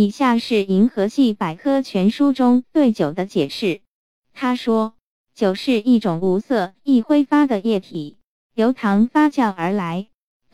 [0.00, 3.82] 以下是《银河系百科全书》中对酒的解释。
[4.32, 4.94] 他说，
[5.34, 8.16] 酒是一种无色、易挥发的液体，
[8.54, 10.06] 由糖发酵而来。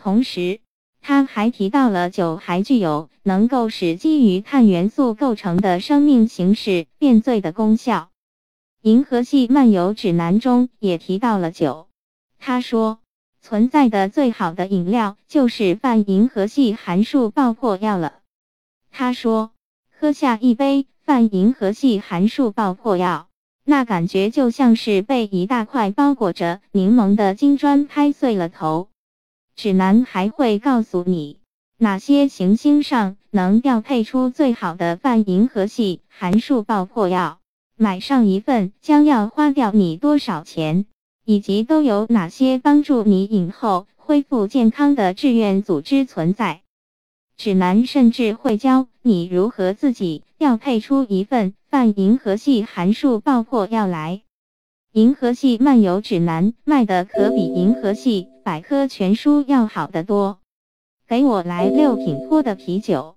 [0.03, 0.59] 同时，
[1.01, 8.11] 他还提到了酒还具有能够使基于碳元素构成的生命形式变醉的功效。
[8.89, 11.87] 《银河系漫游指南》中也提到了酒。
[12.41, 12.99] 他说，
[13.41, 18.15] 存在的最好的饮料就是泛银河系函数爆破药了。
[18.99, 19.51] 他说，
[20.01, 23.29] 喝下一杯泛银河系函数爆破药，
[23.63, 28.89] 那感觉就像是被一大块包裹着柠檬的金砖拍碎了头。
[29.55, 31.37] 指南还会告诉你，
[31.77, 37.39] 哪些行星上能调配出最好的泛银河系函数爆破药，
[37.77, 40.87] 买上一份将要花掉你多少钱，
[41.27, 46.63] 以及都有哪些帮助你饮后恢复健康的志愿组织存在。
[47.37, 54.23] 指南甚至会教你如何自己调配出一份泛银河系函数爆破药来。
[54.93, 60.39] 银河系漫游指南卖的可比银河系百科全书要好得多。
[61.07, 63.17] 给我来六品托的啤酒。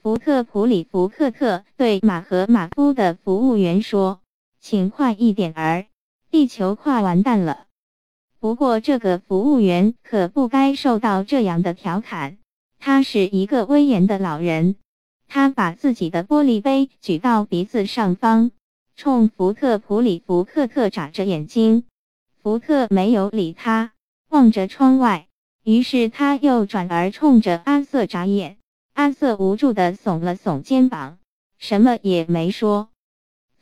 [0.00, 4.20] 福特普里福克特对马和马夫的服务员说
[4.60, 5.86] ：“请快一点儿，
[6.30, 7.66] 地球快完蛋了。”
[8.38, 12.38] 不过这个服务员可不该受到这样的调侃。
[12.86, 14.76] 他是一个威严的老人，
[15.26, 18.52] 他把自己的玻璃杯举到鼻子上方。
[18.94, 21.82] 冲福特普里福克特眨着眼睛，
[22.40, 23.92] 福特没有理他，
[24.28, 25.26] 望着窗外。
[25.64, 28.56] 于是他又转而冲着阿瑟眨眼。
[28.92, 31.18] 阿瑟无助地耸了耸肩膀，
[31.58, 32.90] 什么也没说。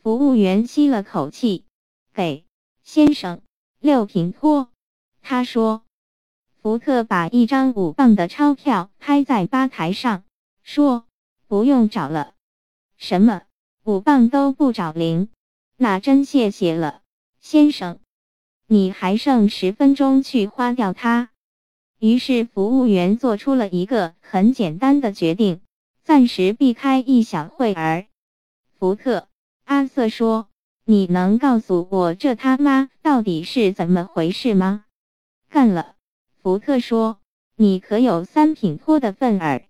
[0.03, 1.65] 服务员吸了口气，
[2.13, 2.45] 给
[2.83, 3.41] 先生
[3.79, 4.69] 六瓶托。
[5.23, 5.81] 他说。
[6.65, 10.23] 福特把一张五磅的钞票拍在吧台上，
[10.63, 11.05] 说
[11.45, 12.33] ：“不用找了。”
[12.97, 13.43] 什么？
[13.83, 15.29] 五磅都不找零，
[15.77, 17.03] 那真谢谢了，
[17.39, 17.99] 先生。
[18.65, 21.29] 你还剩十分钟去花掉它。
[21.99, 25.61] 于是服务员做出了一个很简单的决定，
[26.03, 28.07] 暂时避开一小会儿。
[28.79, 29.27] 福特，
[29.65, 30.47] 阿瑟说
[30.83, 34.85] ：“你能告诉我这他妈到底是怎么回事吗？”
[35.47, 35.94] 干了，
[36.45, 37.17] 福特说
[37.57, 39.63] ：“你可有三品托的份儿？”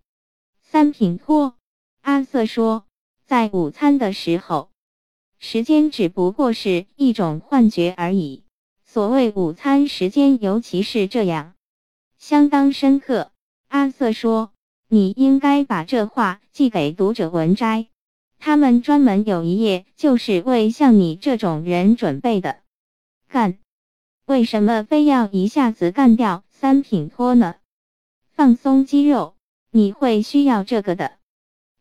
[0.59, 1.55] 三品托，
[2.01, 2.83] 阿瑟说。
[3.25, 4.69] 在午餐的时候，
[5.39, 8.43] 时间只不过是一种幻觉而已。
[8.83, 11.53] 所谓午餐时间，尤其是这样，
[12.17, 13.31] 相当深刻。
[13.69, 14.51] 阿瑟说
[14.89, 17.87] ：“你应该把这话寄给读者文摘，
[18.37, 22.59] 他们专门有一页就是为像你这种人准备的。”
[23.31, 23.59] 干？
[24.25, 27.55] 为什么非要一下子干掉三品托呢？
[28.31, 29.35] 放松肌肉，
[29.71, 31.17] 你会需要这个的。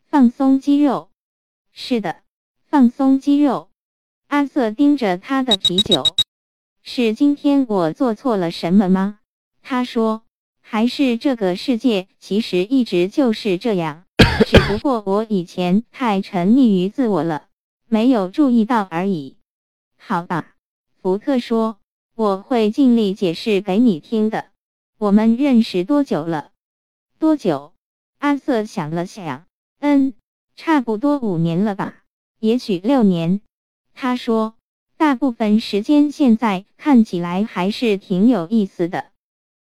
[0.09, 1.11] 放松肌肉。
[1.73, 2.23] 是的，
[2.67, 3.71] 放松肌肉。
[4.27, 6.05] 阿瑟盯着他的啤酒。
[6.83, 9.21] 是今天我做错了什么吗？
[9.63, 10.23] 他说。
[10.61, 14.07] 还是这个世界其实一直就是这样，
[14.47, 17.49] 只不过我以前太沉溺于自我了，
[17.87, 19.37] 没有注意到而已。
[19.99, 20.57] 好吧，
[21.01, 21.79] 福特说。
[22.17, 24.47] 我会尽力解释给你听的。
[24.99, 26.53] 我们认识多久了？
[27.19, 27.73] 多久？
[28.19, 29.47] 阿瑟想了想。
[29.81, 30.15] 嗯。
[30.57, 32.05] 差不多五年了吧，
[32.39, 33.41] 也许六年。
[33.93, 34.55] 他说，
[34.97, 39.07] 大部分时间现在看起来还是挺有意思的。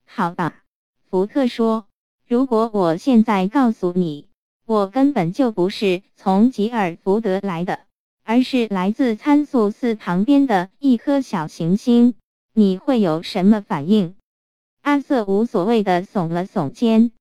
[0.06, 0.62] 好吧，
[1.10, 1.86] 福特说，
[2.26, 4.28] 如果我现在告诉你，
[4.64, 7.80] 我根本就不是从吉尔福德来的，
[8.24, 12.14] 而是来自参宿四旁边的一颗小行星，
[12.54, 14.14] 你会有什么反应？
[14.82, 17.12] 阿瑟无所谓的耸了耸肩，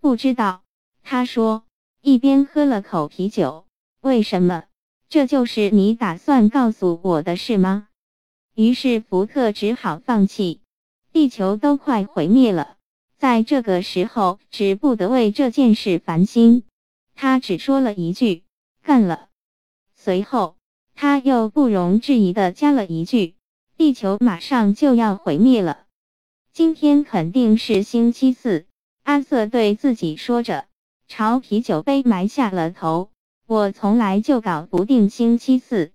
[0.00, 0.62] 不知道。
[1.02, 1.64] 他说。
[2.02, 3.66] 一边喝了口啤酒，
[4.00, 4.64] 为什么？
[5.10, 7.88] 这就是你打算告诉我的事吗？
[8.54, 10.62] 于是福特只好放弃。
[11.12, 12.78] 地球都快毁灭了，
[13.18, 16.62] 在这个时候只不得为这件事烦心。
[17.14, 18.44] 他只说了一句
[18.82, 19.28] ：“干了。”
[19.94, 20.56] 随后
[20.94, 23.34] 他又不容置疑的加了一句
[23.76, 25.84] ：“地球马上就要毁灭了，
[26.52, 28.66] 今天肯定是星期四。”
[29.04, 30.66] 阿瑟对自己说着。
[31.06, 33.10] 朝啤酒杯埋下了头。
[33.46, 35.92] 我从来就搞不定星期四。